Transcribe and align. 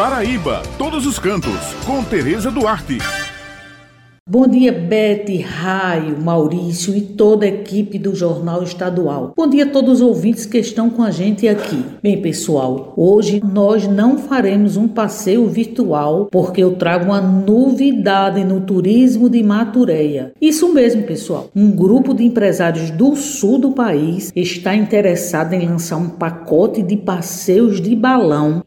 Paraíba, 0.00 0.62
todos 0.78 1.04
os 1.04 1.18
cantos, 1.18 1.74
com 1.84 2.02
Tereza 2.02 2.50
Duarte. 2.50 2.96
Bom 4.32 4.46
dia, 4.46 4.70
Bete, 4.70 5.38
Raio, 5.38 6.22
Maurício 6.22 6.96
e 6.96 7.00
toda 7.00 7.44
a 7.44 7.48
equipe 7.48 7.98
do 7.98 8.14
Jornal 8.14 8.62
Estadual. 8.62 9.34
Bom 9.36 9.48
dia 9.48 9.64
a 9.64 9.68
todos 9.68 9.94
os 9.94 10.00
ouvintes 10.00 10.46
que 10.46 10.58
estão 10.58 10.88
com 10.88 11.02
a 11.02 11.10
gente 11.10 11.48
aqui. 11.48 11.84
Bem, 12.00 12.22
pessoal, 12.22 12.94
hoje 12.96 13.42
nós 13.44 13.88
não 13.88 14.18
faremos 14.18 14.76
um 14.76 14.86
passeio 14.86 15.48
virtual 15.48 16.28
porque 16.30 16.62
eu 16.62 16.76
trago 16.76 17.06
uma 17.06 17.20
novidade 17.20 18.44
no 18.44 18.60
turismo 18.60 19.28
de 19.28 19.42
Matureia. 19.42 20.32
Isso 20.40 20.72
mesmo, 20.72 21.02
pessoal. 21.02 21.48
Um 21.54 21.72
grupo 21.72 22.14
de 22.14 22.24
empresários 22.24 22.90
do 22.90 23.16
sul 23.16 23.58
do 23.58 23.72
país 23.72 24.30
está 24.36 24.76
interessado 24.76 25.54
em 25.54 25.66
lançar 25.66 25.96
um 25.96 26.08
pacote 26.08 26.84
de 26.84 26.96
passeios 26.96 27.80
de 27.80 27.96
balão 27.96 28.62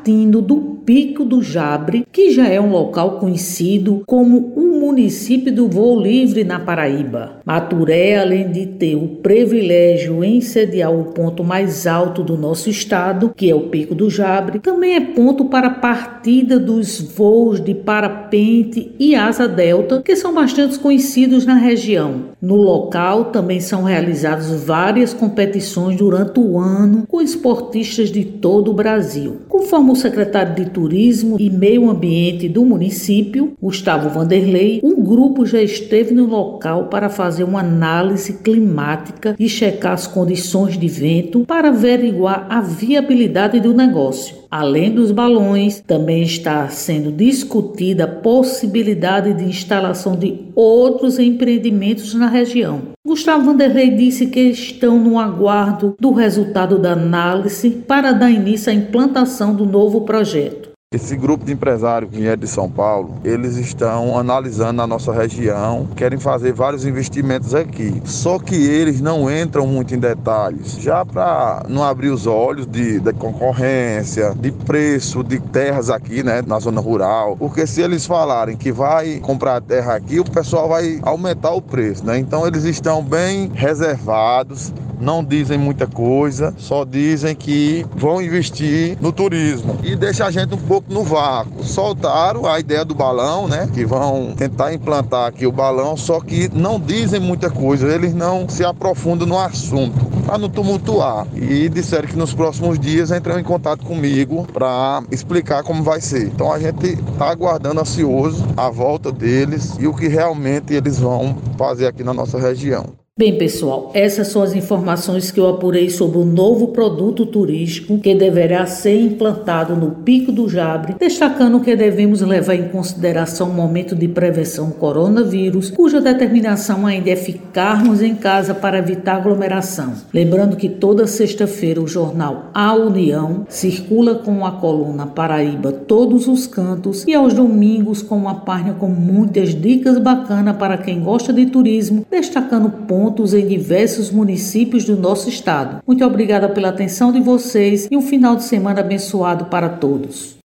partindo 0.00 0.40
do 0.40 0.56
Pico 0.86 1.26
do 1.26 1.42
Jabre, 1.42 2.06
que 2.10 2.30
já 2.30 2.48
é 2.48 2.58
um 2.58 2.70
local 2.70 3.18
conhecido 3.18 4.02
como 4.06 4.54
um 4.56 4.80
município 4.80 5.54
do 5.54 5.68
voo 5.68 6.00
livre 6.00 6.42
na 6.42 6.58
Paraíba. 6.58 7.40
Maturé, 7.44 8.18
além 8.18 8.50
de 8.50 8.66
ter 8.66 8.96
o 8.96 9.06
privilégio 9.06 10.24
em 10.24 10.40
sediar 10.40 10.90
o 10.90 11.12
ponto 11.12 11.44
mais 11.44 11.86
alto 11.86 12.22
do 12.22 12.36
nosso 12.36 12.70
estado, 12.70 13.32
que 13.36 13.50
é 13.50 13.54
o 13.54 13.68
Pico 13.68 13.94
do 13.94 14.08
Jabre, 14.08 14.58
também 14.58 14.94
é 14.94 15.00
ponto 15.00 15.44
para 15.44 15.68
partida 15.68 16.58
dos 16.58 17.00
voos 17.14 17.60
de 17.60 17.74
parapente 17.74 18.90
e 18.98 19.14
asa 19.14 19.46
delta, 19.46 20.02
que 20.02 20.16
são 20.16 20.34
bastante 20.34 20.78
conhecidos 20.78 21.44
na 21.44 21.54
região. 21.54 22.30
No 22.40 22.56
local 22.56 23.26
também 23.26 23.60
são 23.60 23.82
realizadas 23.82 24.50
várias 24.64 25.12
competições 25.12 25.96
durante 25.96 26.40
o 26.40 26.58
ano 26.58 27.04
com 27.06 27.20
esportistas 27.20 28.10
de 28.10 28.24
todo 28.24 28.70
o 28.70 28.74
Brasil. 28.74 29.42
Conforme 29.48 29.89
o 29.90 29.96
secretário 29.96 30.54
de 30.54 30.70
Turismo 30.70 31.36
e 31.38 31.50
Meio 31.50 31.90
Ambiente 31.90 32.48
do 32.48 32.64
município, 32.64 33.54
Gustavo 33.60 34.08
Vanderlei, 34.08 34.80
um 34.82 35.02
grupo 35.02 35.44
já 35.44 35.60
esteve 35.60 36.14
no 36.14 36.26
local 36.26 36.86
para 36.86 37.08
fazer 37.08 37.44
uma 37.44 37.60
análise 37.60 38.34
climática 38.34 39.34
e 39.38 39.48
checar 39.48 39.92
as 39.92 40.06
condições 40.06 40.78
de 40.78 40.88
vento 40.88 41.44
para 41.46 41.68
averiguar 41.68 42.46
a 42.48 42.60
viabilidade 42.60 43.58
do 43.60 43.74
negócio. 43.74 44.40
Além 44.50 44.92
dos 44.92 45.12
balões, 45.12 45.80
também 45.80 46.22
está 46.22 46.68
sendo 46.68 47.12
discutida 47.12 48.02
a 48.02 48.08
possibilidade 48.08 49.32
de 49.32 49.44
instalação 49.44 50.16
de 50.16 50.40
outros 50.56 51.20
empreendimentos 51.20 52.14
na 52.14 52.26
região. 52.26 52.82
Gustavo 53.10 53.44
Vanderlei 53.44 53.90
disse 53.90 54.26
que 54.26 54.38
estão 54.38 54.96
no 54.96 55.18
aguardo 55.18 55.96
do 55.98 56.12
resultado 56.12 56.78
da 56.78 56.92
análise 56.92 57.68
para 57.68 58.12
dar 58.12 58.30
início 58.30 58.70
à 58.70 58.72
implantação 58.72 59.52
do 59.52 59.66
novo 59.66 60.02
projeto. 60.02 60.69
Esse 60.92 61.14
grupo 61.14 61.44
de 61.44 61.52
empresários 61.52 62.10
que 62.10 62.26
é 62.26 62.34
de 62.34 62.48
São 62.48 62.68
Paulo, 62.68 63.20
eles 63.22 63.54
estão 63.54 64.18
analisando 64.18 64.82
a 64.82 64.88
nossa 64.88 65.12
região, 65.12 65.86
querem 65.94 66.18
fazer 66.18 66.52
vários 66.52 66.84
investimentos 66.84 67.54
aqui. 67.54 68.02
Só 68.04 68.40
que 68.40 68.56
eles 68.56 69.00
não 69.00 69.30
entram 69.30 69.68
muito 69.68 69.94
em 69.94 70.00
detalhes, 70.00 70.72
já 70.80 71.04
para 71.04 71.62
não 71.68 71.84
abrir 71.84 72.08
os 72.08 72.26
olhos 72.26 72.66
de, 72.66 72.98
de, 72.98 73.12
concorrência, 73.12 74.34
de 74.34 74.50
preço 74.50 75.22
de 75.22 75.38
terras 75.38 75.90
aqui, 75.90 76.24
né, 76.24 76.42
na 76.44 76.58
zona 76.58 76.80
rural. 76.80 77.36
Porque 77.36 77.68
se 77.68 77.80
eles 77.80 78.04
falarem 78.04 78.56
que 78.56 78.72
vai 78.72 79.20
comprar 79.20 79.60
terra 79.60 79.94
aqui, 79.94 80.18
o 80.18 80.28
pessoal 80.28 80.68
vai 80.68 80.98
aumentar 81.04 81.52
o 81.52 81.62
preço, 81.62 82.04
né? 82.04 82.18
Então 82.18 82.44
eles 82.44 82.64
estão 82.64 83.00
bem 83.00 83.48
reservados, 83.54 84.72
não 85.00 85.24
dizem 85.24 85.56
muita 85.56 85.86
coisa, 85.86 86.52
só 86.58 86.84
dizem 86.84 87.34
que 87.34 87.86
vão 87.96 88.20
investir 88.20 88.98
no 89.00 89.12
turismo 89.12 89.78
e 89.82 89.96
deixa 89.96 90.26
a 90.26 90.30
gente 90.30 90.52
um 90.52 90.58
pouco 90.58 90.79
no 90.88 91.02
vácuo. 91.02 91.64
Soltaram 91.64 92.46
a 92.46 92.58
ideia 92.58 92.84
do 92.84 92.94
balão, 92.94 93.48
né? 93.48 93.68
Que 93.72 93.84
vão 93.84 94.32
tentar 94.36 94.72
implantar 94.72 95.26
aqui 95.26 95.46
o 95.46 95.52
balão, 95.52 95.96
só 95.96 96.20
que 96.20 96.50
não 96.52 96.78
dizem 96.78 97.20
muita 97.20 97.50
coisa, 97.50 97.88
eles 97.88 98.14
não 98.14 98.48
se 98.48 98.64
aprofundam 98.64 99.26
no 99.26 99.38
assunto 99.38 100.10
para 100.26 100.38
não 100.38 100.48
tumultuar. 100.48 101.26
E 101.34 101.68
disseram 101.68 102.08
que 102.08 102.16
nos 102.16 102.32
próximos 102.32 102.78
dias 102.78 103.10
entram 103.10 103.38
em 103.38 103.44
contato 103.44 103.84
comigo 103.84 104.46
para 104.52 105.02
explicar 105.10 105.62
como 105.62 105.82
vai 105.82 106.00
ser. 106.00 106.28
Então 106.28 106.52
a 106.52 106.58
gente 106.58 106.98
está 107.12 107.30
aguardando 107.30 107.80
ansioso 107.80 108.46
a 108.56 108.70
volta 108.70 109.10
deles 109.10 109.76
e 109.78 109.86
o 109.86 109.94
que 109.94 110.08
realmente 110.08 110.72
eles 110.72 110.98
vão 110.98 111.36
fazer 111.58 111.86
aqui 111.86 112.04
na 112.04 112.14
nossa 112.14 112.38
região. 112.38 113.00
Bem, 113.20 113.36
pessoal, 113.36 113.90
essas 113.92 114.28
são 114.28 114.40
as 114.40 114.54
informações 114.54 115.30
que 115.30 115.38
eu 115.38 115.46
apurei 115.46 115.90
sobre 115.90 116.16
o 116.16 116.24
novo 116.24 116.68
produto 116.68 117.26
turístico 117.26 117.98
que 117.98 118.14
deverá 118.14 118.64
ser 118.64 118.98
implantado 118.98 119.76
no 119.76 119.90
Pico 119.90 120.32
do 120.32 120.48
Jabre, 120.48 120.96
destacando 120.98 121.60
que 121.60 121.76
devemos 121.76 122.22
levar 122.22 122.54
em 122.54 122.68
consideração 122.68 123.50
o 123.50 123.52
momento 123.52 123.94
de 123.94 124.08
prevenção 124.08 124.70
coronavírus, 124.70 125.70
cuja 125.70 126.00
determinação 126.00 126.86
ainda 126.86 127.10
é 127.10 127.16
ficarmos 127.16 128.00
em 128.00 128.14
casa 128.14 128.54
para 128.54 128.78
evitar 128.78 129.16
aglomeração. 129.16 129.92
Lembrando 130.14 130.56
que 130.56 130.70
toda 130.70 131.06
sexta-feira 131.06 131.82
o 131.82 131.86
jornal 131.86 132.46
A 132.54 132.72
União 132.72 133.44
circula 133.50 134.14
com 134.14 134.46
a 134.46 134.52
coluna 134.52 135.06
Paraíba 135.06 135.70
Todos 135.70 136.26
os 136.26 136.46
Cantos 136.46 137.04
e 137.06 137.12
aos 137.12 137.34
domingos 137.34 138.00
com 138.00 138.16
uma 138.16 138.36
página 138.36 138.72
com 138.72 138.88
muitas 138.88 139.54
dicas 139.54 139.98
bacanas 139.98 140.56
para 140.56 140.78
quem 140.78 141.02
gosta 141.02 141.34
de 141.34 141.44
turismo, 141.44 142.06
destacando 142.10 142.70
pontos 142.70 143.09
em 143.34 143.46
diversos 143.46 144.10
municípios 144.10 144.84
do 144.84 144.96
nosso 144.96 145.28
estado. 145.28 145.82
Muito 145.86 146.04
obrigada 146.04 146.48
pela 146.48 146.68
atenção 146.68 147.12
de 147.12 147.20
vocês 147.20 147.88
e 147.90 147.96
um 147.96 148.02
final 148.02 148.36
de 148.36 148.44
semana 148.44 148.80
abençoado 148.80 149.46
para 149.46 149.68
todos. 149.68 150.39